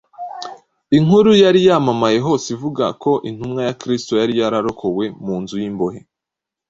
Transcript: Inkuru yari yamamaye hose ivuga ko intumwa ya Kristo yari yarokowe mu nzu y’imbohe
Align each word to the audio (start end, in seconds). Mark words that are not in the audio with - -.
Inkuru 0.97 1.29
yari 1.43 1.59
yamamaye 1.67 2.17
hose 2.25 2.45
ivuga 2.55 2.85
ko 3.03 3.11
intumwa 3.29 3.61
ya 3.67 3.73
Kristo 3.81 4.11
yari 4.21 4.33
yarokowe 4.41 5.05
mu 5.23 5.35
nzu 5.41 5.55
y’imbohe 5.61 5.99